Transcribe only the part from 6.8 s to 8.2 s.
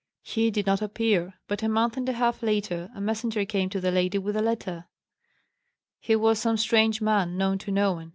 man, known to no one.